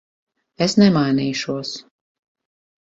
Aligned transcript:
Es 0.67 0.75
nemainīšos. 0.83 1.77